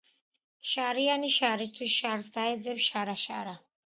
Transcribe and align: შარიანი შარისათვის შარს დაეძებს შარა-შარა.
შარიანი 0.69 1.29
შარისათვის 1.35 1.97
შარს 1.97 2.31
დაეძებს 2.39 2.87
შარა-შარა. 2.93 3.55